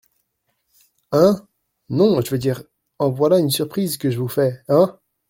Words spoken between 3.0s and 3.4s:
voilà